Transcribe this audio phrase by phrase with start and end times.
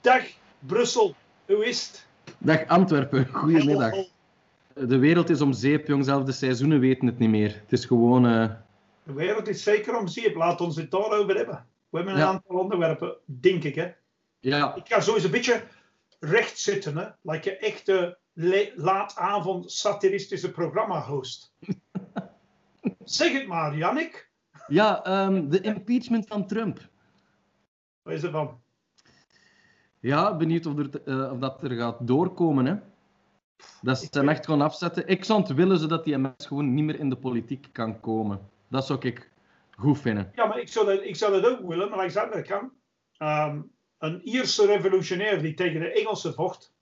[0.00, 0.22] Dag
[0.58, 1.14] Brussel,
[1.46, 2.06] hoe is het?
[2.38, 3.94] Dag Antwerpen, goedemiddag.
[4.74, 6.04] De wereld is om zeep, jong.
[6.04, 7.54] Zelfs de seizoenen weten het niet meer.
[7.62, 8.26] Het is gewoon...
[8.26, 8.50] Uh...
[9.02, 10.34] De wereld is zeker om zeep.
[10.34, 11.66] Laat ons het daarover hebben.
[11.88, 13.74] We hebben een aantal onderwerpen, denk ik.
[13.74, 13.90] Hè?
[14.38, 14.74] Ja.
[14.74, 15.62] Ik ga sowieso een beetje
[16.20, 16.96] recht zitten.
[16.96, 17.06] Hè?
[17.22, 18.18] Like een echte
[18.74, 21.54] laatavond satiristische programma-host.
[23.04, 24.30] zeg het maar, Jannik.
[24.66, 26.88] Ja, um, de impeachment van Trump.
[28.02, 28.60] Wat is er van?
[30.00, 32.66] Ja, benieuwd of, er, uh, of dat er gaat doorkomen.
[32.66, 32.74] Hè?
[33.82, 35.06] Dat ze hem echt gewoon afzetten.
[35.06, 38.50] Ik zou het willen zodat die mens gewoon niet meer in de politiek kan komen.
[38.68, 39.30] Dat zou ik
[39.76, 40.32] goed vinden.
[40.34, 42.70] Ja, maar ik zou dat, ik zou dat ook willen, maar ik zou dat kan.
[43.18, 46.72] Um, een Ierse revolutionair die tegen de Engelsen vocht,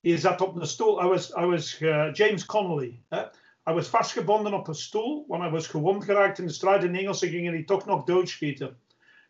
[0.00, 1.04] die zat op een stoel.
[1.04, 3.02] I was, I was uh, James Connolly.
[3.08, 3.22] Hè?
[3.64, 6.84] Hij was vastgebonden op een stoel, want hij was gewond geraakt in de strijd.
[6.84, 8.78] En de Engelsen gingen die toch nog doodschieten.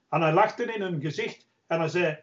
[0.08, 2.19] En hij lachte in hun gezicht en hij zei: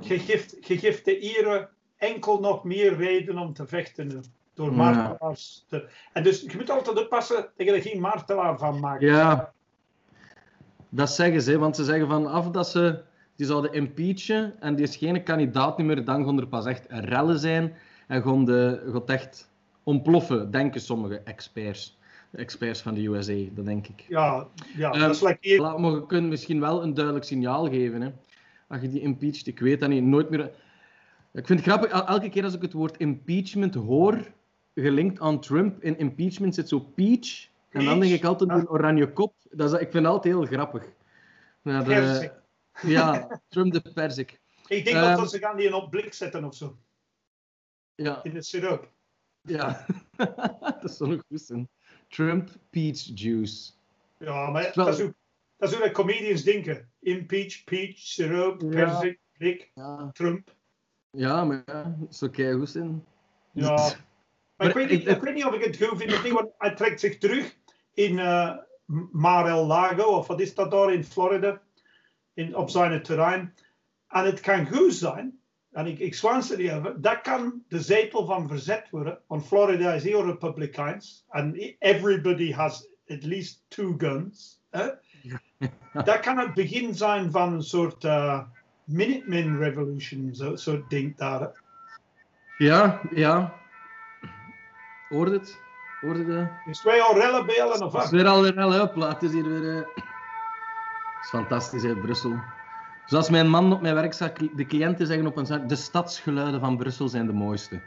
[0.00, 0.18] Je
[0.60, 4.24] geeft, de Ieren enkel nog meer reden om te vechten.
[4.54, 5.88] Door martelaars te...
[6.12, 9.02] En dus je moet altijd oppassen dat je er geen martelaar van maakt.
[9.02, 9.52] Ja,
[10.88, 13.02] dat zeggen ze, want ze zeggen vanaf dat ze
[13.36, 17.38] die zouden impeachen en die is geen kandidaat meer, dan gaan er pas echt rellen
[17.38, 17.74] zijn
[18.06, 19.50] en gaan de, gaat echt
[19.82, 21.98] ontploffen, denken sommige experts.
[22.32, 24.04] experts van de USA, dat denk ik.
[24.08, 24.46] Ja,
[24.76, 25.60] ja um, dat is like.
[25.60, 28.00] Maar je kunt misschien wel een duidelijk signaal geven.
[28.00, 28.10] Hè.
[28.68, 30.50] Als je die impeacht, ik weet dat niet, nooit meer...
[31.32, 34.32] Ik vind het grappig, elke keer als ik het woord impeachment hoor,
[34.74, 39.12] gelinkt aan Trump, in impeachment zit zo peach, en dan denk ik altijd een oranje
[39.12, 39.34] kop.
[39.50, 40.84] Dat is, ik vind het altijd heel grappig.
[41.62, 42.32] Ja, de,
[42.96, 44.40] ja Trump de persik.
[44.66, 46.78] Ik denk um, dat ze gaan die op blik zetten of zo.
[47.94, 48.22] Ja.
[48.22, 48.90] In de siroop.
[49.40, 49.86] Ja,
[50.80, 51.68] dat zou nog goed zijn.
[52.08, 53.72] Trump peach juice.
[54.18, 55.14] Ja, maar dat is, hoe,
[55.58, 56.90] dat is hoe de comedians denken.
[57.00, 58.68] Impeach, peach, siroop, ja.
[58.68, 60.10] persik, blik, ja.
[60.12, 60.56] Trump.
[61.10, 63.04] Ja, maar ja, dat zou kei goed zijn.
[63.52, 63.76] Ja.
[64.56, 67.00] Maar, ik, weet niet, ik, weet niet of ik het goed vind, want hij trekt
[67.00, 67.56] zich terug
[67.94, 68.56] in uh,
[69.12, 71.62] Mar-el-Lago, of wat is dat daar in Florida,
[72.34, 73.54] in, op zijn terrein.
[74.08, 75.40] En het kan goed zijn,
[75.70, 79.92] en ik, ik zwaanste die even, dat kan de zetel van verzet worden, want Florida
[79.92, 84.60] is heel republikeins, en everybody has at least two guns.
[84.70, 84.88] Hè?
[86.04, 88.40] dat kan het begin zijn van een soort uh,
[88.84, 91.50] Minuteman Revolution, zo, zo ding daar.
[92.58, 93.54] Ja, ja.
[95.08, 95.60] Hoort het?
[96.00, 96.48] Hoorde de...
[96.70, 98.04] Is twee al rellen bellen of wat?
[98.04, 98.94] is weer al rellen op.
[98.94, 99.62] Het is hier weer...
[99.62, 99.76] Uh...
[99.76, 102.40] Het is fantastisch in Brussel.
[103.06, 106.60] Zoals mijn man op mijn werk zegt, de cliënten zeggen op een zaak, de stadsgeluiden
[106.60, 107.80] van Brussel zijn de mooiste.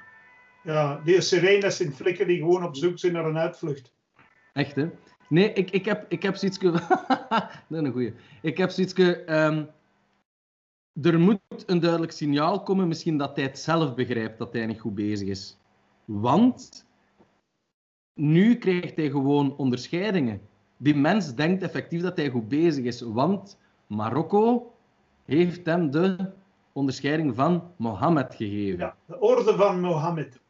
[0.63, 3.93] Ja, die sirenes in flikken die gewoon op zoek zijn naar een uitvlucht.
[4.53, 4.89] Echt, hè?
[5.31, 6.57] Nee, ik, ik, heb, ik heb zoiets...
[6.57, 6.79] is
[7.69, 8.13] een goeie.
[8.41, 8.93] Ik heb zoiets...
[8.97, 9.69] Um,
[11.01, 14.79] er moet een duidelijk signaal komen, misschien dat hij het zelf begrijpt dat hij niet
[14.79, 15.57] goed bezig is.
[16.05, 16.85] Want
[18.13, 20.41] nu krijgt hij gewoon onderscheidingen.
[20.77, 24.73] Die mens denkt effectief dat hij goed bezig is, want Marokko
[25.25, 26.31] heeft hem de
[26.71, 28.79] onderscheiding van Mohammed gegeven.
[28.79, 30.41] Ja, de orde van Mohammed.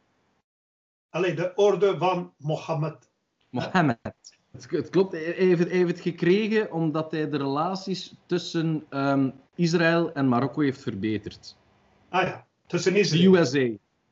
[1.10, 3.10] Alleen de orde van Mohammed.
[3.50, 4.40] Mohammed.
[4.52, 10.12] Het, klopt, hij heeft, hij heeft het gekregen omdat hij de relaties tussen um, Israël
[10.12, 11.56] en Marokko heeft verbeterd.
[12.08, 13.32] Ah ja, tussen Israël.
[13.32, 13.68] De USA.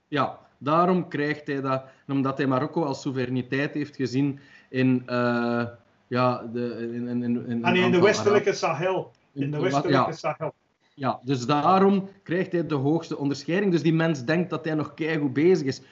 [0.09, 1.85] Ja, daarom krijgt hij dat.
[2.09, 5.67] Omdat hij Marokko als soevereiniteit heeft gezien in, uh,
[6.07, 9.13] ja, de, in, in, in, in, en in de westelijke Sahel.
[9.33, 10.13] In de westelijke ja.
[10.13, 10.55] Sahel.
[10.95, 13.73] Ja, dus daarom krijgt hij de hoogste onderscheiding.
[13.73, 15.83] Dus die mens denkt dat hij nog keigoed bezig is.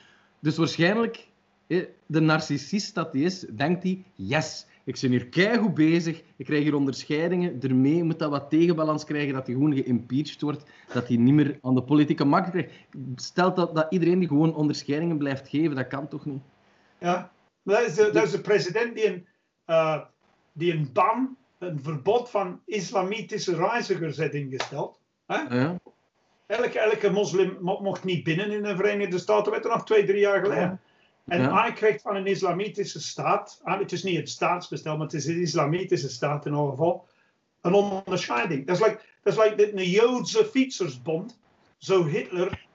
[0.41, 1.28] Dus waarschijnlijk,
[2.07, 6.63] de narcissist dat hij is, denkt hij, yes, ik ben hier keigoed bezig, ik krijg
[6.63, 11.17] hier onderscheidingen, ermee moet dat wat tegenbalans krijgen, dat hij gewoon geïmpeached wordt, dat hij
[11.17, 12.71] niet meer aan de politieke macht krijgt.
[13.17, 16.43] Stel dat, dat iedereen die gewoon onderscheidingen blijft geven, dat kan toch niet?
[16.99, 19.27] Ja, dat is de, dat is de president die een,
[19.67, 20.01] uh,
[20.53, 25.01] die een ban, een verbod van islamitische reizigers heeft ingesteld.
[25.27, 25.57] Hè?
[25.57, 25.77] Ja.
[26.47, 30.21] Elke, elke moslim mocht niet binnen in de Verenigde Staten, werd er nog twee, drie
[30.21, 30.63] jaar geleden.
[30.63, 30.79] Ja.
[31.29, 31.63] En ja.
[31.63, 35.41] hij krijgt van een islamitische staat, het is niet het staatsbestel, maar het is een
[35.41, 37.07] islamitische staat in ieder geval,
[37.61, 38.67] een onderscheiding.
[38.67, 41.39] Dat is like, dat is like de Joodse fietsersbond,
[41.79, 42.67] zou Hitler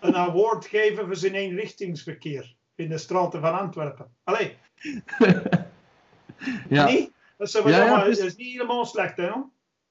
[0.00, 4.06] een award geven voor zijn eenrichtingsverkeer in de straten van Antwerpen.
[4.24, 4.56] Allee.
[6.68, 6.86] ja.
[6.86, 7.10] Niet?
[7.36, 9.30] Dat is, ja, ja, dat is niet helemaal slecht, hè?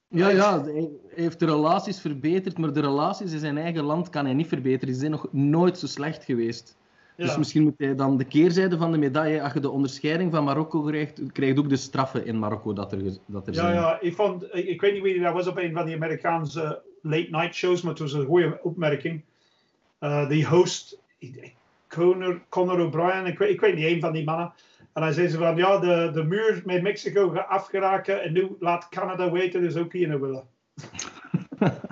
[0.08, 4.26] Ja, ja, hij heeft de relaties verbeterd, maar de relaties in zijn eigen land kan
[4.26, 4.88] hij niet verbeteren.
[4.88, 6.78] Die zijn nog nooit zo slecht geweest.
[7.16, 7.26] Ja.
[7.26, 10.44] Dus misschien moet hij dan de keerzijde van de medaille, als je de onderscheiding van
[10.44, 13.74] Marokko krijgt, krijgt ook de straffen in Marokko dat er, dat er ja, zijn.
[13.74, 17.28] Ja, ik, vond, ik, weet niet wie dat was op een van die Amerikaanse late
[17.30, 19.22] night shows, maar het was een goede opmerking.
[20.00, 21.00] Uh, die host,
[21.88, 24.54] Conor, Conor O'Brien, ik weet, ik weet niet, een van die mannen.
[24.94, 28.56] En hij zei ze van, ja, de, de muur met Mexico gaat afgeraken en nu
[28.60, 30.44] laat Canada weten, dus ook hier willen.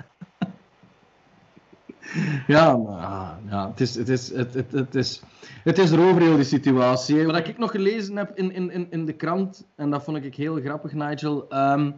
[2.46, 5.22] ja, maar, ja, het is, het is, het, het, het is,
[5.64, 7.26] het is erover die situatie.
[7.26, 10.60] Wat ik nog gelezen heb in, in, in de krant, en dat vond ik heel
[10.60, 11.46] grappig, Nigel.
[11.54, 11.94] Um,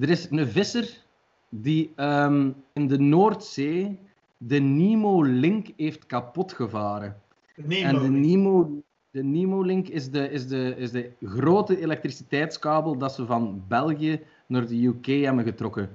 [0.00, 1.02] er is een visser
[1.48, 3.98] die um, in de Noordzee
[4.36, 7.16] de Nemo-link heeft kapotgevaren.
[7.68, 13.26] En de Nemo, de Nemo-link is de, is, de, is de grote elektriciteitskabel dat ze
[13.26, 15.88] van België naar de UK hebben getrokken.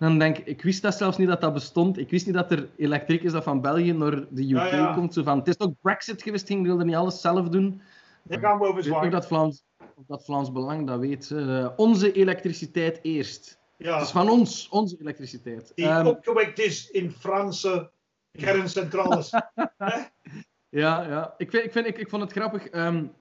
[0.00, 1.98] Dan denk ik, ik wist dat zelfs niet dat dat bestond.
[1.98, 5.14] Ik wist niet dat er elektriek is dat van België naar de UK komt.
[5.14, 7.82] Zo van, het is toch Brexit geweest, ging wilde niet alles zelf doen.
[8.28, 9.64] Gaan we over dat Vlaams,
[10.06, 11.30] dat Vlaams Belang dat weet.
[11.30, 13.58] Uh, onze elektriciteit eerst.
[13.76, 13.94] Ja.
[13.94, 15.72] Het is van ons, onze elektriciteit.
[15.74, 17.90] Die um, opgewekt is in Franse
[18.32, 19.30] kerncentrales.
[20.68, 21.34] ja, ja.
[21.36, 22.72] Ik, vind, ik, vind, ik, ik vond het grappig.
[22.72, 23.12] Um,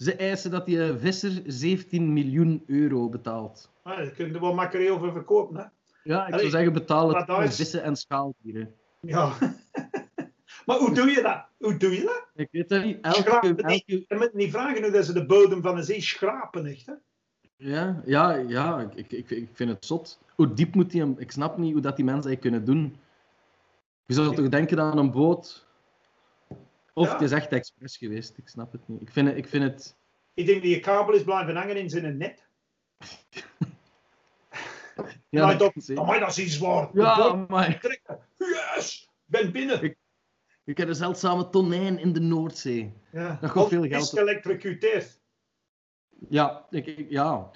[0.00, 3.70] ze eisen dat die visser 17 miljoen euro betaalt.
[3.82, 5.64] Ah, daar kun je wel makkelijk over verkopen, hè?
[6.02, 8.74] Ja, ik zou zeggen betalen voor vissen en schaaldieren.
[9.00, 9.32] Ja.
[10.66, 11.46] maar hoe doe je dat?
[11.58, 12.26] Hoe doe je dat?
[12.34, 12.98] Ik weet het niet.
[13.00, 13.82] Elke, elke...
[13.86, 16.92] Je moet niet vragen hoe dat ze de bodem van de zee schrapen, echt, hè?
[17.56, 20.18] Ja, ja, ja ik, ik, ik vind het zot.
[20.34, 21.14] Hoe diep moet die...
[21.16, 22.96] Ik snap niet hoe dat die mensen dat kunnen doen.
[24.06, 25.68] Je zou toch denken aan een boot...
[26.94, 29.00] Of het is echt expres geweest, ik snap het niet.
[29.00, 29.36] Ik vind het...
[29.36, 29.96] Ik, vind het...
[30.34, 32.48] ik denk dat je kabel is blijven hangen in zijn net.
[35.28, 36.90] ja, maar dat, dat, dat is iets zwaar.
[36.92, 37.80] Ja, maar...
[38.36, 39.08] Yes!
[39.24, 39.82] Ben binnen.
[39.82, 39.96] Ik,
[40.64, 42.92] ik heb een zeldzame tonijn in de Noordzee.
[43.12, 43.38] Ja.
[43.40, 44.02] Dat gaat veel geld.
[44.02, 45.20] is geëlectrocuteerd.
[46.28, 47.50] Ja, ik, ik, ja.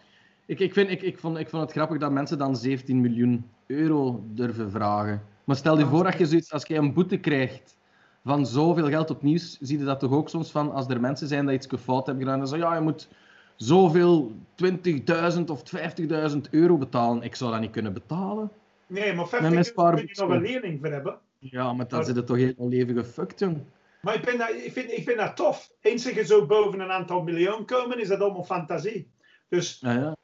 [0.47, 3.51] Ik, ik, vind, ik, ik, vond, ik vond het grappig dat mensen dan 17 miljoen
[3.67, 5.23] euro durven vragen.
[5.45, 7.77] Maar stel je voor dat je zoiets, als je een boete krijgt
[8.25, 11.29] van zoveel geld op nieuws, zie je dat toch ook soms van, als er mensen
[11.29, 13.09] zijn die iets fout hebben gedaan, dan zeggen ja, je moet
[13.57, 14.33] zoveel
[15.37, 15.63] 20.000 of
[16.35, 17.23] 50.000 euro betalen.
[17.23, 18.51] Ik zou dat niet kunnen betalen.
[18.87, 21.19] Nee, maar 50.000 kun je nog een lening voor hebben.
[21.39, 23.63] Ja, maar dan zit het toch heel leven gefukt, jong.
[24.01, 25.73] Maar ik, ben dat, ik, vind, ik vind dat tof.
[25.81, 29.11] Eens je zo boven een aantal miljoen komen, is dat allemaal fantasie.
[29.49, 30.17] Dus ja, ja.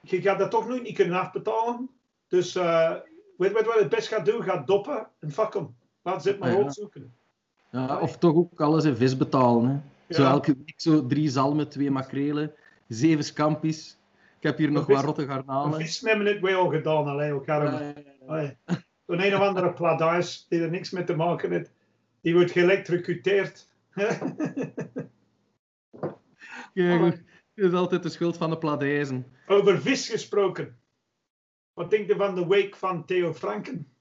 [0.00, 1.90] je gaat dat toch nooit niet kunnen afbetalen.
[2.28, 2.94] Dus uh,
[3.36, 4.42] weet je wat het best gaat doen?
[4.42, 5.74] Gaat doppen en fuck hem.
[6.02, 7.14] Laat ze maar ja, opzoeken.
[7.72, 9.68] Ja, of toch ook alles in vis betalen.
[10.06, 10.14] Hè.
[10.14, 12.52] Zo elke week zo drie zalmen, twee makrelen,
[12.88, 13.98] zeven scampi's.
[14.36, 15.80] Ik heb hier nog wat rotte garnalen.
[15.80, 17.94] Vis hebben het wel gedaan, alleen elkaar.
[19.06, 21.70] Een een of andere pladais die er niks mee te maken heeft.
[22.20, 23.68] Die wordt geëlectrocuteerd.
[26.74, 27.02] Kijk,
[27.54, 29.26] het is altijd de schuld van de pladijzen.
[29.46, 30.76] Over vis gesproken.
[31.72, 33.91] Wat denk je van de wake van Theo Franken?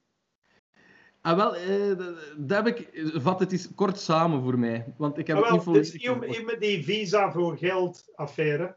[1.22, 1.98] Ah, wel, eh,
[2.38, 4.94] dat heb ik, vat het eens kort samen voor mij.
[4.98, 5.94] Want ik heb ah, wel, niet volledig...
[6.22, 8.76] Is met die visa voor geld affaire.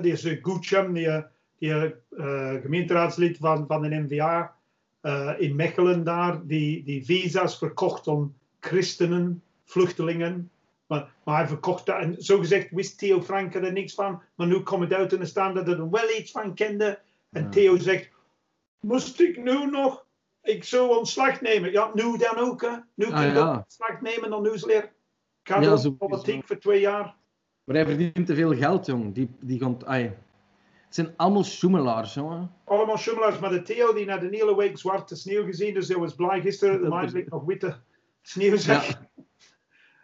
[0.00, 1.24] Die is Gucciam, die,
[1.58, 1.70] die
[2.10, 4.56] uh, gemeenteraadslid van, van de NVA
[5.02, 10.50] uh, in Mechelen daar, die, die visa's verkocht om christenen, vluchtelingen.
[10.86, 12.00] Maar, maar hij verkocht dat.
[12.00, 14.22] En zo gezegd wist Theo Franken er niks van.
[14.34, 16.98] Maar nu komt het uit in de staan dat er wel iets van kende.
[17.30, 18.10] En Theo zegt,
[18.80, 20.05] moest ik nu nog
[20.46, 21.72] ik zou ontslag nemen.
[21.72, 22.62] Ja, nu dan ook.
[22.62, 22.76] Hè.
[22.94, 23.56] Nu ah, kun je ja.
[23.56, 24.82] ontslag nemen dan nieuwsleer.
[25.42, 26.46] Ik ga ja, zo, politiek zo.
[26.46, 27.16] voor twee jaar.
[27.64, 29.14] Maar hij verdient te veel geld, jong.
[29.14, 30.02] Die, die komt, ai.
[30.84, 32.52] Het zijn allemaal schoemelaars, jongen.
[32.64, 33.38] Allemaal schoemelaars.
[33.38, 36.40] Maar de Theo die naar de hele week zwarte sneeuw gezien, dus hij was blij
[36.40, 36.82] gisteren.
[36.82, 37.80] De maand nog witte
[38.22, 38.88] sneeuw zeg.
[38.88, 39.08] Ja.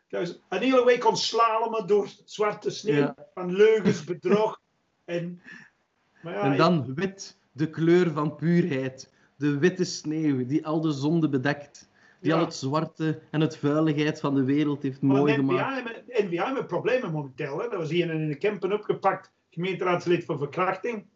[0.09, 2.97] Dus een hele week kon slalommen door zwarte sneeuw.
[2.97, 3.15] Ja.
[3.35, 4.61] Van leugens, bedrog.
[5.05, 5.43] en,
[6.23, 9.12] maar ja, en dan wit, de kleur van puurheid
[9.43, 11.91] de witte sneeuw die al de zonde bedekt.
[12.21, 16.09] Die al het zwarte en het vuiligheid van de wereld heeft maar mooi gemaakt.
[16.09, 17.59] En we hebben problemen momenteel.
[17.59, 17.69] Hè.
[17.69, 21.07] Dat was hier in de Kempen opgepakt, gemeenteraadslid voor verkrachting.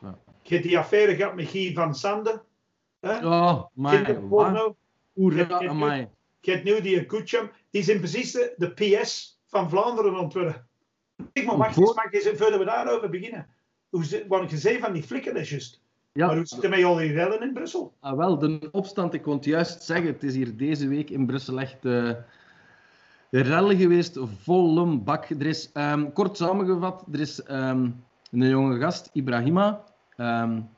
[0.00, 0.18] Ja.
[0.42, 2.42] Je hebt die affaire gehad met Guy van Sande.
[3.00, 3.26] Hè?
[3.26, 4.18] Oh, my.
[5.12, 5.60] Hoera.
[6.40, 7.50] Je hebt nu die Kutjam.
[7.70, 10.68] Die zijn precies de, de PS van Vlaanderen ontworpen.
[11.32, 13.46] Ik maar wacht eens, mag je voordat we daarover beginnen.
[13.88, 15.82] Hoe, wat je zei van die flikken is juist.
[16.12, 16.26] Ja.
[16.26, 17.92] Maar hoe zit het met al die rellen in Brussel?
[18.00, 21.26] Ah, wel, de opstand, ik kon het juist zeggen, het is hier deze week in
[21.26, 22.12] Brussel echt uh,
[23.30, 25.28] rellen geweest, volle bak.
[25.28, 29.84] Er is, um, kort samengevat, er is um, een jonge gast, Ibrahima,
[30.16, 30.68] um,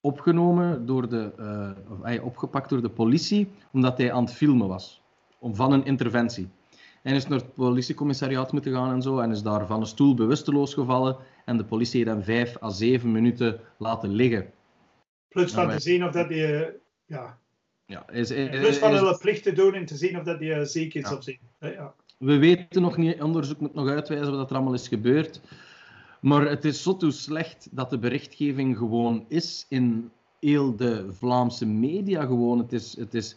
[0.00, 1.32] opgenomen door de,
[2.04, 5.02] uh, opgepakt door de politie, omdat hij aan het filmen was,
[5.38, 6.48] om, van een interventie.
[7.02, 9.18] En is naar het politiecommissariaat moeten gaan en zo.
[9.18, 11.16] En is daar van een stoel bewusteloos gevallen.
[11.44, 14.50] En de politie hem vijf à zeven minuten laten liggen.
[15.28, 16.46] Plus van te zien of dat die,
[17.06, 17.38] ja.
[17.86, 20.64] Ja, is, is, Plus van hun plicht te doen en te zien of dat die
[20.64, 21.16] ziek is ja.
[21.16, 21.40] of niet.
[21.60, 21.94] Ja.
[22.18, 25.40] We weten nog niet, onderzoek moet nog uitwijzen wat er allemaal is gebeurd.
[26.20, 31.66] Maar het is zo toe slecht dat de berichtgeving gewoon is in heel de Vlaamse
[31.66, 32.58] media gewoon.
[32.58, 33.36] Het is, het is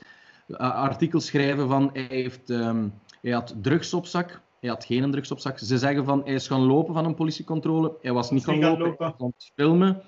[0.58, 4.42] artikels schrijven van hij, heeft, um, hij had drugs op zak.
[4.64, 5.60] Hij had geen drugs op zak.
[5.60, 7.98] Ze zeggen van hij is gaan lopen van een politiecontrole.
[8.02, 9.06] Hij was niet gaan lopen, lopen.
[9.06, 10.02] hij was filmen.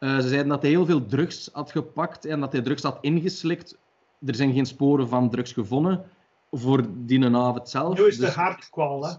[0.00, 2.98] Uh, ze zeiden dat hij heel veel drugs had gepakt en dat hij drugs had
[3.00, 3.78] ingeslikt.
[4.26, 6.04] Er zijn geen sporen van drugs gevonden
[6.50, 7.98] voor die avond zelf.
[7.98, 9.12] Nu is de dus, hartkwal, hè?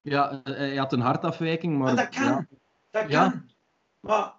[0.00, 1.88] Ja, eh, hij had een hartafwijking, maar...
[1.88, 2.24] En dat kan.
[2.24, 2.46] Ja.
[2.90, 3.50] Dat kan.
[4.00, 4.34] Maar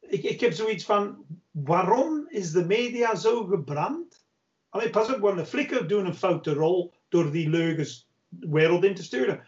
[0.00, 1.24] ik, ik heb zoiets van...
[1.50, 4.26] Waarom is de media zo gebrand?
[4.68, 8.03] Alleen pas op, want de flikker doen een foute rol door die leugens
[8.40, 9.44] wereld in te sturen.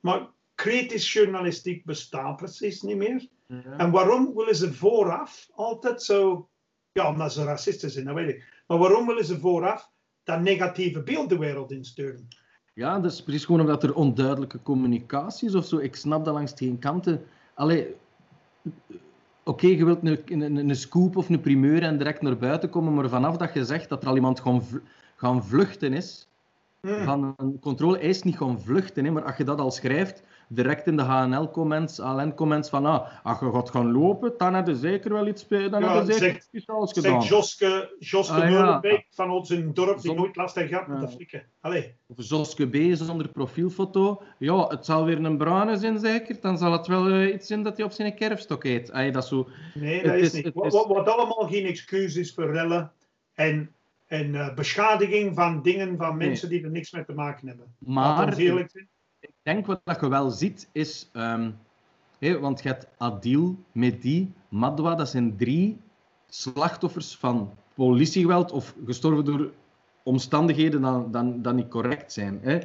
[0.00, 3.28] Maar kritisch journalistiek bestaat precies niet meer.
[3.76, 6.48] En waarom willen ze vooraf altijd zo...
[6.92, 8.62] Ja, omdat ze racisten zijn, dat weet ik.
[8.66, 9.90] Maar waarom willen ze vooraf
[10.22, 12.28] dat negatieve beeld de wereld insturen?
[12.74, 15.78] Ja, dat is precies gewoon omdat er onduidelijke communicatie is of zo.
[15.78, 17.24] Ik snap dat langs geen kanten.
[17.54, 17.94] Allee,
[19.44, 22.94] oké, je wilt een, een, een, scoop of een primeur en direct naar buiten komen,
[22.94, 24.62] maar vanaf dat je zegt dat er al iemand gaan,
[25.16, 26.28] gaan vluchten is,
[26.86, 27.04] hmm.
[27.04, 30.86] van een controle, is niet gaan vluchten, hè, maar als je dat al schrijft, direct
[30.86, 35.12] in de HNL-comments, ALN-comments van ah, als je gaat gaan lopen, dan heb je zeker
[35.12, 37.22] wel iets, dan ja, heb je zeker iets speciaals gedaan.
[37.22, 39.02] Zeg Joske, Joske ah, ja.
[39.10, 41.46] van ons in het dorp die nooit last heeft gehad met de flikken.
[41.60, 41.94] Allee.
[42.06, 42.96] Of Joske B.
[42.96, 44.22] zonder profielfoto.
[44.38, 47.62] Ja, het zal weer een bruine zijn zeker, dan zal het wel uh, iets zijn
[47.62, 48.92] dat hij op zijn kerfstok eet.
[48.92, 49.48] Allee, dat zo...
[49.74, 50.50] Nee, dat is, niet.
[50.54, 52.92] Wat, wat, allemaal geen excuus is voor rellen
[53.34, 53.74] en
[54.12, 57.74] en uh, beschadiging van dingen van mensen die er niks mee te maken hebben.
[57.78, 61.58] Maar ik denk wat je wel ziet is, um,
[62.18, 65.80] want je hebt Adil, Mehdi, Madwa, dat zijn drie
[66.28, 69.50] slachtoffers van politiegeweld of gestorven door
[70.02, 72.38] omstandigheden dan, dan, dan niet correct zijn.
[72.42, 72.58] Hè.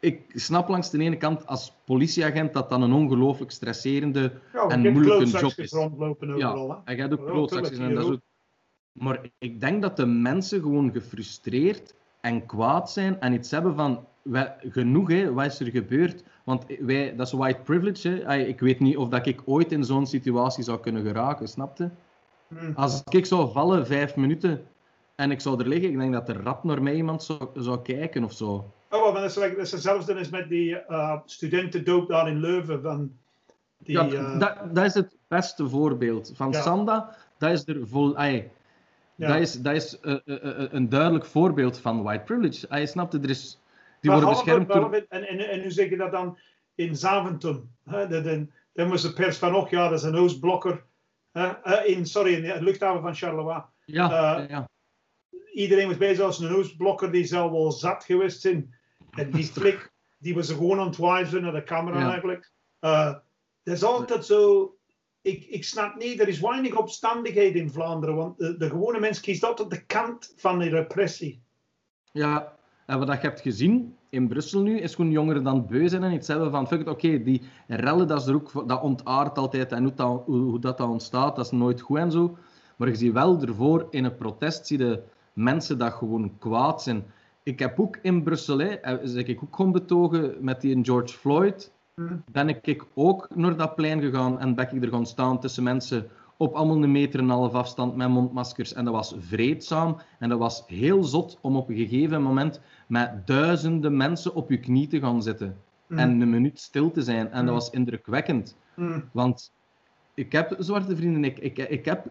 [0.00, 4.92] Ik snap langs de ene kant als politieagent dat dan een ongelooflijk stresserende ja, en
[4.92, 5.72] moeilijke job is.
[5.72, 8.28] Rondlopen overal, ja, en jij doet klootzakjes en dat soort...
[9.00, 14.04] Maar ik denk dat de mensen gewoon gefrustreerd en kwaad zijn en iets hebben van
[14.22, 16.24] wij, genoeg, hè, wat is er gebeurd?
[16.44, 18.08] Want wij, dat is white privilege.
[18.08, 18.36] Hè.
[18.36, 21.90] Ik weet niet of dat ik ooit in zo'n situatie zou kunnen geraken, snapte?
[22.48, 22.72] Hmm.
[22.74, 24.66] Als ik zou vallen vijf minuten
[25.14, 27.82] en ik zou er liggen, ik denk dat er rap naar mij iemand zou, zou
[27.82, 28.72] kijken of zo.
[28.90, 32.82] Oh, maar dat is, dat is hetzelfde als met die uh, studentendoop daar in Leuven.
[32.82, 33.12] Van
[33.78, 34.38] die, ja, uh...
[34.38, 36.32] dat, dat is het beste voorbeeld.
[36.34, 38.16] Van Sanda, dat is er vol...
[38.16, 38.50] Ay,
[39.20, 39.28] ja.
[39.28, 40.18] Dat is, dat is uh,
[40.70, 42.66] een duidelijk voorbeeld van white privilege.
[42.68, 43.60] Hij snapte, er is
[44.00, 46.38] die worden beschermd en, en, en nu zeg je dat dan
[46.74, 47.70] in Zaventem.
[48.72, 50.84] Dan was de pers van, oh ja, dat is een Oostblokker.
[51.84, 53.62] in, sorry, in de luchthaven van Charleroi.
[53.84, 54.68] Ja, ja.
[55.52, 58.74] Iedereen was bezig als een Oostblokker, die zou wel zat geweest zijn.
[59.10, 62.52] En die flik, die was gewoon aan het wijzen naar de camera eigenlijk.
[62.80, 63.14] Uh,
[63.62, 64.74] dat is altijd zo...
[65.22, 69.44] Ik, ik snap niet, er is weinig opstandigheid in Vlaanderen, want de, gewone mens kiest
[69.44, 71.42] altijd de kant van de repressie.
[72.12, 76.12] Ja, en wat je hebt gezien in Brussel nu, is gewoon jongeren dan beu en
[76.12, 79.82] iets hebben van, fuck oké, die rellen, dat, is er ook, dat ontaart altijd en
[79.82, 82.36] hoe dat, hoe, dat, dat ontstaat, dat is nooit goed en zo.
[82.76, 87.04] Maar je ziet wel ervoor, in een protest zie je mensen dat gewoon kwaad zijn.
[87.42, 91.72] Ik heb ook in Brussel, hè, eh, ik ook gewoon betogen met die George Floyd.
[92.30, 96.08] Ben ik ook naar dat plein gegaan en ben ik er gaan staan tussen mensen
[96.36, 98.72] op allemaal een meter en een half afstand met mondmaskers.
[98.72, 103.26] En dat was vreedzaam en dat was heel zot om op een gegeven moment met
[103.26, 105.56] duizenden mensen op je knie te gaan zitten.
[105.86, 105.98] Mm.
[105.98, 107.26] En een minuut stil te zijn.
[107.26, 107.60] En dat mm.
[107.60, 108.56] was indrukwekkend.
[108.74, 109.04] Mm.
[109.12, 109.52] Want
[110.14, 112.06] ik heb, zwarte vrienden, ik, ik, ik heb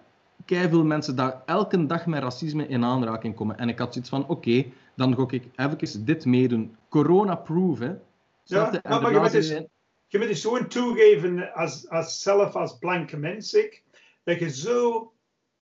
[0.46, 3.58] veel mensen die elke dag met racisme in aanraking komen.
[3.58, 4.66] En ik had zoiets van, oké,
[4.96, 6.76] dan ga ik even dit meedoen.
[6.90, 7.94] Corona-proof, hè.
[8.44, 9.64] Ja, maar, maar je moet eens,
[10.10, 13.84] je moet zo toegeven als, als zelf, als blanke mens, ik,
[14.24, 15.14] dat je zo...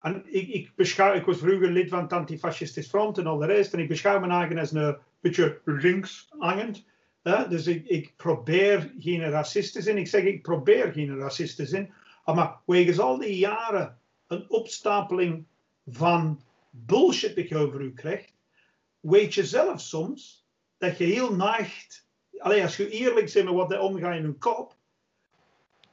[0.00, 3.46] En ik, ik, beschouw, ik was vroeger lid van het Antifascistisch Front en al de
[3.46, 3.72] rest.
[3.72, 6.84] En ik beschouw me eigen als een beetje links hangend.
[7.22, 9.98] Dus ik, ik, probeer geen racist te zijn.
[9.98, 11.92] Ik zeg, ik probeer geen racist te zijn.
[12.24, 15.46] Maar wegens al die jaren een opstapeling
[15.86, 18.32] van bullshit dat je over u krijgt,
[19.00, 20.46] weet je zelf soms
[20.78, 22.05] dat je heel neigt.
[22.38, 24.76] Alleen als je eerlijk bent met wat er omgaat in je kop,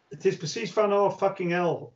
[0.09, 1.87] het is precies van, oh fucking hell,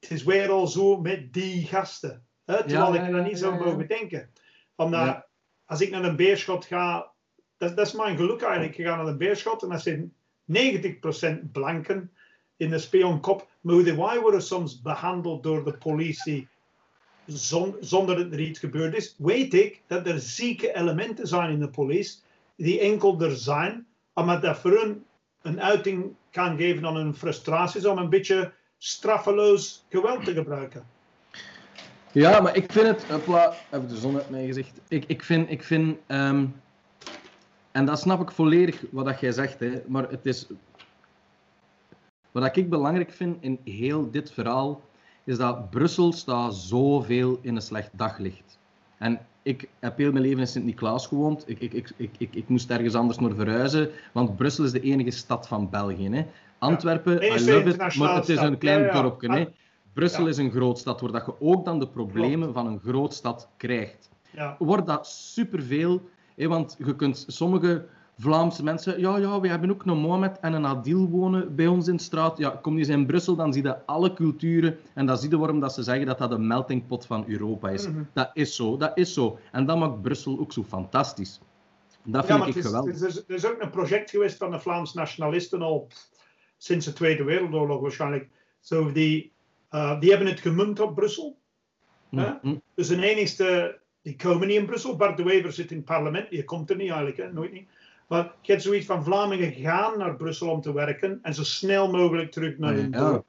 [0.00, 2.26] het is weer al zo met die gasten.
[2.44, 2.66] Hè?
[2.66, 4.32] Terwijl ik er niet zou mogen denken.
[4.74, 5.26] Omdat
[5.64, 7.12] als ik naar een beerschot ga,
[7.56, 8.78] dat, dat, is mijn geluk eigenlijk.
[8.78, 10.14] Ik ga naar een beerschot en dat zijn
[10.52, 12.12] 90% blanken
[12.56, 13.48] in de spionkop.
[13.60, 16.48] Maar wij worden soms behandeld door de politie
[17.80, 21.70] zonder dat er iets gebeurd is, weet ik dat er zieke elementen zijn in de
[21.70, 22.20] politie
[22.56, 23.86] die enkel er zijn,
[24.24, 24.96] dat voor
[25.42, 30.86] een uiting kan geven aan hun frustraties om een beetje straffeloos geweld te gebruiken.
[32.12, 33.04] Ja, maar ik vind het...
[33.10, 34.80] Hopla, even de zon uit mij gezegd.
[34.88, 35.50] Ik, ik vind...
[35.50, 36.60] Ik vind um,
[37.72, 40.46] en dat snap ik volledig wat dat jij zegt, hè, maar het is...
[42.32, 44.82] Wat ik belangrijk vind in heel dit verhaal,
[45.24, 48.58] is dat Brussel staat zoveel in een slecht daglicht.
[48.98, 51.44] En ik heb heel mijn leven in Sint-Niklaas gewoond.
[51.46, 54.80] Ik, ik, ik, ik, ik, ik, moest ergens anders naar verhuizen, want Brussel is de
[54.80, 56.08] enige stad van België.
[56.08, 56.26] Hè.
[56.58, 59.02] Antwerpen, ja, I love it, maar het is een klein ja, ja.
[59.02, 59.32] dorpje.
[59.32, 59.46] Hè.
[59.92, 64.10] Brussel is een grootstad, waar dat je ook dan de problemen van een grootstad krijgt.
[64.58, 66.00] Wordt dat superveel,
[66.36, 67.86] hè, want je kunt sommige
[68.18, 71.88] Vlaamse mensen, ja, ja, we hebben ook een Mohamed en een Adil wonen bij ons
[71.88, 72.38] in de straat.
[72.38, 75.38] Ja, kom je eens in Brussel, dan zie je alle culturen en dan zie je
[75.38, 77.88] waarom dat ze zeggen dat dat de meltingpot van Europa is.
[77.88, 78.02] Mhm.
[78.12, 79.38] Dat is zo, dat is zo.
[79.52, 81.40] En dat maakt Brussel ook zo fantastisch.
[82.02, 83.00] Dat vind ik is, geweldig.
[83.00, 85.88] Er is, er is ook een project geweest van de Vlaamse nationalisten al
[86.56, 88.28] sinds de Tweede Wereldoorlog waarschijnlijk.
[88.60, 89.32] Zo die,
[89.70, 91.38] uh, die hebben het gemunt op Brussel.
[92.08, 92.62] Mm -hmm.
[92.74, 94.96] Dus de enigste, die komen niet in Brussel.
[94.96, 97.32] Bart de Wever zit in het parlement, die komt er niet eigenlijk, hè?
[97.32, 97.68] nooit niet.
[98.06, 101.90] Maar je hebt zoiets van Vlamingen gaan naar Brussel om te werken en zo snel
[101.90, 103.24] mogelijk terug naar hun dorp.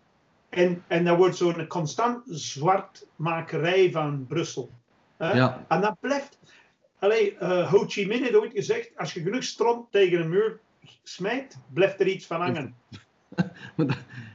[0.50, 4.72] En, en dat wordt zo'n constant zwartmakerij van Brussel.
[5.18, 5.66] Ja.
[5.68, 6.40] En dat blijft.
[7.00, 10.60] Allee, uh, Ho Chi Minh heeft ooit gezegd: als je genoeg stront tegen een muur
[11.04, 12.76] smijt, blijft er iets van hangen.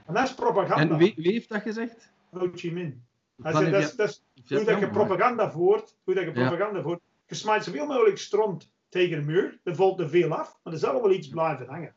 [0.06, 0.94] en dat is propaganda.
[0.94, 2.12] En wie, wie heeft dat gezegd?
[2.30, 3.00] Ho Chi Minh.
[3.42, 7.34] Hij zei, dat, dat, hoe dat je propaganda voert, hoe dat je propaganda voert, je
[7.34, 9.58] smijt zoveel mogelijk stront tegen een muur.
[9.64, 11.94] Er valt er veel af, maar er zal wel iets blijven hangen.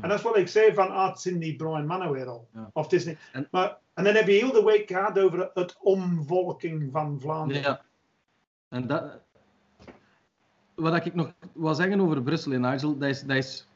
[0.00, 2.48] En dat is wat ik zei van, ah, het die bruin mannen weer al.
[2.72, 3.18] Of het is niet.
[3.32, 7.62] En, maar, en dan heb je heel de week gehad over het omvolking van Vlaanderen.
[7.62, 7.84] Ja.
[8.68, 9.20] En dat,
[10.74, 13.68] wat ik nog wil zeggen over Brussel en Nigel, dat is, dat is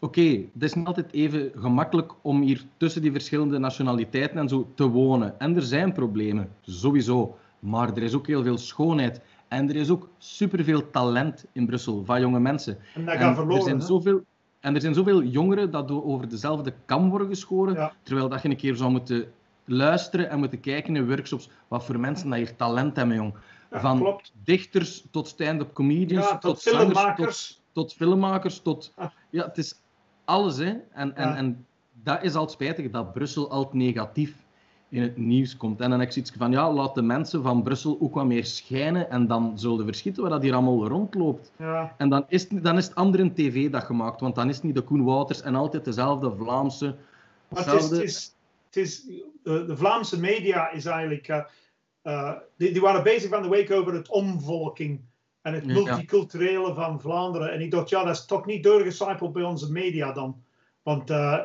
[0.00, 4.72] oké, het is niet altijd even gemakkelijk om hier tussen die verschillende nationaliteiten en zo
[4.74, 5.38] te wonen.
[5.40, 7.38] En er zijn problemen, sowieso.
[7.58, 9.20] Maar er is ook heel veel schoonheid.
[9.48, 12.78] En er is ook superveel talent in Brussel van jonge mensen.
[12.94, 13.56] En dat gaat verloren.
[13.56, 14.24] Er zijn zoveel,
[14.60, 17.92] en er zijn zoveel jongeren dat over dezelfde kam worden geschoren.
[18.02, 19.32] Terwijl dat je een keer zou moeten
[19.64, 23.34] luisteren en moeten kijken in workshops wat voor mensen dat hier talent hebben, jong.
[23.70, 27.60] van dichters tot stand-up comedians, tot, tot filmmakers.
[27.72, 28.94] Tot, tot, filmmakers, tot...
[29.30, 29.80] Ja, het is
[30.24, 30.74] alles, hè.
[30.92, 31.66] En, en, en
[32.02, 34.46] dat is al spijtig, dat Brussel altijd negatief
[34.90, 35.80] in het nieuws komt.
[35.80, 38.44] En dan heb ik zoiets van, ja, laat de mensen van Brussel ook wat meer
[38.44, 41.52] schijnen en dan zullen verschieten wat dat hier allemaal rondloopt.
[41.58, 41.94] Ja.
[41.98, 44.74] En dan is, dan is het andere tv dat gemaakt, want dan is het niet
[44.74, 46.94] de Koen Wouters en altijd dezelfde Vlaamse...
[47.54, 48.34] Het is,
[48.66, 49.04] het is,
[49.42, 51.28] de, de, Vlaamse media is eigenlijk...
[51.28, 51.44] Uh,
[52.02, 55.00] uh, die, die, waren bezig van de week over het omvolking
[55.42, 57.52] en het multiculturele van Vlaanderen.
[57.52, 60.42] En ik dacht, ja, dat is toch niet doorgecijpeld bij onze media dan.
[60.82, 61.10] Want...
[61.10, 61.38] Uh,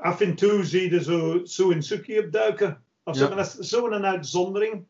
[0.00, 2.82] af en toe zie je zo, zo een Suki opduiken.
[3.04, 4.84] Of zo, dat is zo'n uitzondering.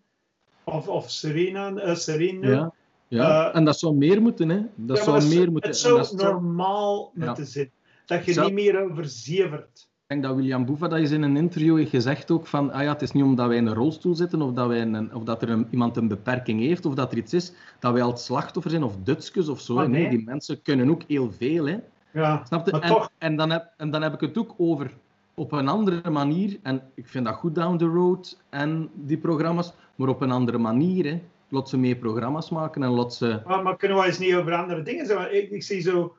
[0.64, 2.48] Of, of Serena, uh, Serena.
[2.48, 2.72] Ja,
[3.08, 3.48] ja.
[3.48, 4.60] Uh, en dat zou meer moeten, hè?
[4.74, 5.70] Dat ja, zou meer moeten.
[5.70, 7.76] Het zou normaal moeten zitten.
[8.06, 9.88] Dat je niet meer overzevert.
[10.08, 12.82] Ik denk dat William Boeva dat is in een interview heeft gezegd ook van ah
[12.82, 15.22] ja, het is niet omdat wij in een rolstoel zitten of dat, wij een, of
[15.22, 18.10] dat er een, iemand een beperking heeft of dat er iets is, dat wij al
[18.10, 19.74] het slachtoffer zijn of dutskes of zo.
[19.74, 19.88] nee.
[19.88, 20.10] nee.
[20.10, 21.66] die mensen kunnen ook heel veel.
[21.66, 21.76] Hè?
[22.12, 22.72] Ja, Snap je?
[22.72, 23.10] En, toch...
[23.18, 24.90] en, dan heb, en dan heb ik het ook over
[25.34, 26.58] op een andere manier.
[26.62, 30.58] En ik vind dat goed down the road en die programma's, maar op een andere
[30.58, 31.04] manier.
[31.04, 31.22] Hè.
[31.48, 33.40] Laat ze meer programma's maken en laat ze...
[33.46, 35.36] Maar, maar kunnen we eens niet over andere dingen zeggen?
[35.36, 36.16] Ik, ik zie zo...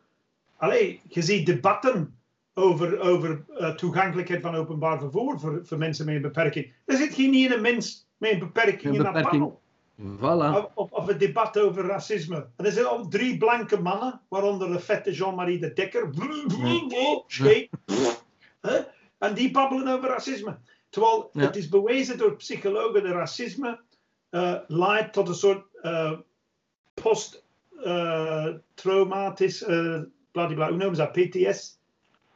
[0.58, 2.20] Allee, je ziet debatten
[2.54, 6.74] over, over uh, toegankelijkheid van openbaar vervoer voor, voor mensen met een beperking.
[6.86, 9.16] Er zit geen ene mens met een beperking, een beperking.
[9.16, 9.62] in dat panel.
[10.00, 10.72] Voilà.
[10.74, 12.48] Of, of, het debat over racisme.
[12.56, 16.10] En er zijn al drie blanke mannen, waaronder de vette Jean-Marie de Dekker.
[17.28, 17.70] Scheet.
[19.18, 20.58] En die babbelen over racisme.
[20.90, 23.80] Terwijl het is bewezen door psychologen dat racisme
[24.32, 26.12] uh, leidt tot een soort uh,
[26.94, 31.12] post-traumatisch, uh, bladibla, hoe noemen ze dat?
[31.12, 31.80] PTS?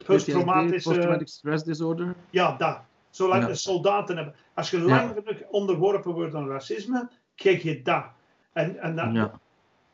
[0.05, 0.83] Post-traumatisch.
[0.83, 2.15] Post-traumatic stress disorder.
[2.29, 2.81] Ja, dat.
[3.09, 4.35] Zolang de soldaten hebben.
[4.53, 8.05] Als je lang genoeg onderworpen wordt aan racisme, krijg je dat.
[8.53, 9.39] En, en dat, ja.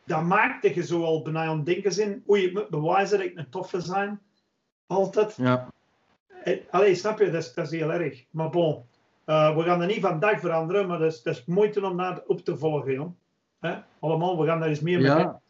[0.05, 2.23] dat maakt dat je zo al bijna aan denken zijn.
[2.29, 4.19] Oei, je moet bewijzen dat ik een toffe zijn.
[4.87, 5.35] Altijd.
[5.35, 5.67] Ja.
[6.43, 7.25] En, allee, snap je?
[7.25, 8.25] Dat is, dat is heel erg.
[8.29, 8.83] Maar bon,
[9.25, 12.23] uh, we gaan er niet vandaag veranderen, maar dat is, dat is moeite om dat
[12.27, 13.11] op te volgen, joh.
[13.99, 15.41] Allemaal, we gaan daar eens meer mee ja.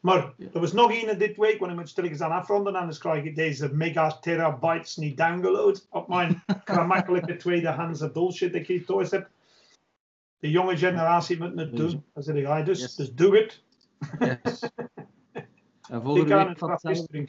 [0.00, 3.24] Maar er was nog een dit week, want ik moet stilletjes aan afronden, anders krijg
[3.24, 9.10] ik deze mega terabytes niet downgeload op mijn gemakkelijke tweedehands bullshit dat ik hier thuis
[9.10, 9.28] heb.
[10.38, 12.04] De jonge generatie moet het doen.
[12.14, 13.62] Dat zeg ik, dus, dus doe het.
[14.18, 14.60] Yes.
[15.88, 17.28] En volgende week van hetzelfde...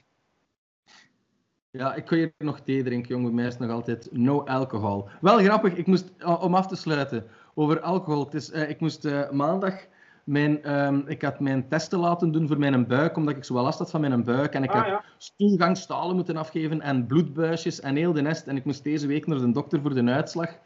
[1.72, 3.36] Ja, ik kan hier nog thee drinken, jongen.
[3.36, 5.10] Mij is nog altijd no alcohol.
[5.22, 8.24] Wel grappig, ik moest, om af te sluiten over alcohol.
[8.24, 9.88] Het is, uh, ik moest uh, maandag
[10.30, 13.64] mijn, um, ik had mijn testen laten doen voor mijn buik, omdat ik zo wel
[13.64, 14.54] last had van mijn buik.
[14.54, 15.04] En ik ah, heb ja.
[15.18, 18.48] stoelgangstalen moeten afgeven en bloedbuisjes en heel de nest.
[18.48, 20.58] En ik moest deze week naar de dokter voor de uitslag.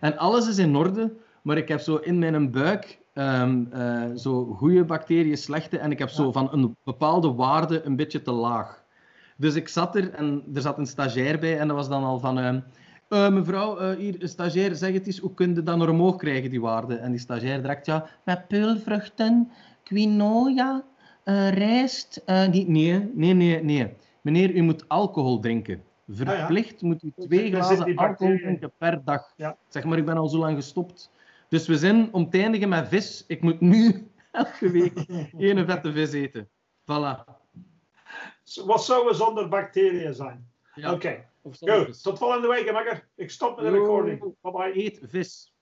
[0.00, 1.12] En alles is in orde,
[1.46, 5.78] maar ik heb zo in mijn buik um, uh, zo goede bacteriën, slechte.
[5.78, 8.84] En ik heb zo van een bepaalde waarde een beetje te laag.
[9.36, 12.18] Dus ik zat er en er zat een stagiair bij en dat was dan al
[12.18, 12.38] van...
[12.38, 12.54] Uh,
[13.08, 16.50] uh, mevrouw, uh, hier, stagiair, zeg het eens, hoe kun je dat naar omhoog krijgen,
[16.50, 16.94] die waarde?
[16.94, 19.50] En die stagiair direct, ja, met peulvruchten,
[19.82, 20.84] quinoa,
[21.24, 22.22] uh, rijst.
[22.26, 23.94] nee, nee, nee, nee, nee.
[24.20, 25.82] Meneer, u moet alcohol drinken.
[26.08, 26.86] Verplicht ah, ja.
[26.86, 29.32] moet u twee glazen alcohol drinken per dag.
[29.36, 29.56] Ja.
[29.68, 31.10] Zeg maar, ik ben al zo lang gestopt.
[31.48, 33.24] Dus we zijn om te eindigen met vis.
[33.26, 34.98] Ik moet nu elke week
[35.38, 36.50] één vette vis eten.
[36.80, 37.24] Voilà.
[38.64, 40.50] Wat zou er zonder bacteriën zijn?
[40.74, 40.92] Ja.
[40.92, 41.06] Oké.
[41.06, 41.84] Okay.
[41.84, 43.08] Goed, tot volgende week, makker.
[43.14, 44.34] Ik stop met de recording.
[44.40, 44.84] Bye bye.
[44.84, 45.55] Eet vis.